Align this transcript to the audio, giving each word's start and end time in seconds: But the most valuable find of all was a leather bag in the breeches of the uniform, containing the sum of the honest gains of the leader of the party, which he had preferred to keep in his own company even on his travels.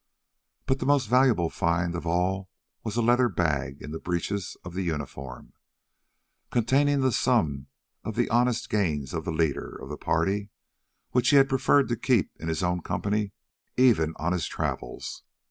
But 0.65 0.79
the 0.79 0.87
most 0.87 1.07
valuable 1.07 1.51
find 1.51 1.93
of 1.93 2.07
all 2.07 2.49
was 2.83 2.95
a 2.95 3.03
leather 3.03 3.29
bag 3.29 3.83
in 3.83 3.91
the 3.91 3.99
breeches 3.99 4.57
of 4.63 4.73
the 4.73 4.81
uniform, 4.81 5.53
containing 6.49 7.01
the 7.01 7.11
sum 7.11 7.67
of 8.03 8.15
the 8.15 8.27
honest 8.31 8.67
gains 8.67 9.13
of 9.13 9.25
the 9.25 9.31
leader 9.31 9.75
of 9.79 9.89
the 9.89 9.97
party, 9.97 10.49
which 11.11 11.29
he 11.29 11.35
had 11.35 11.47
preferred 11.47 11.87
to 11.89 11.95
keep 11.97 12.31
in 12.39 12.47
his 12.47 12.63
own 12.63 12.81
company 12.81 13.33
even 13.77 14.15
on 14.17 14.33
his 14.33 14.47
travels. 14.47 15.21